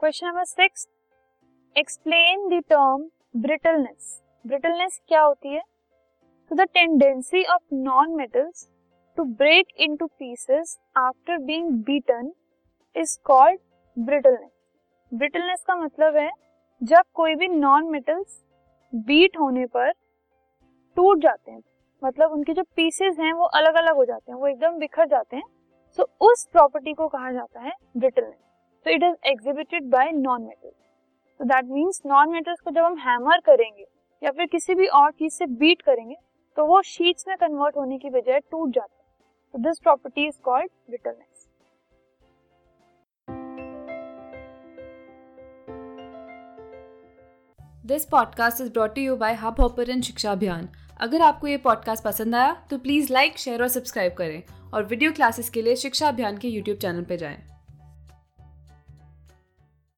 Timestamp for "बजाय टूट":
38.10-38.70